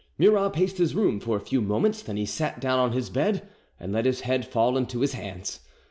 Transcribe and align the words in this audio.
Murat 0.17 0.53
paced 0.53 0.79
his 0.79 0.95
room 0.95 1.19
for 1.19 1.37
a 1.37 1.39
few 1.39 1.61
moments, 1.61 2.01
then 2.01 2.17
he 2.17 2.25
sat 2.25 2.59
down 2.59 2.79
on 2.79 2.91
his 2.91 3.11
bed 3.11 3.47
and 3.79 3.93
let 3.93 4.05
his 4.05 4.21
head 4.21 4.47
fall 4.47 4.75
into 4.75 5.01
his 5.01 5.13
hands. 5.13 5.59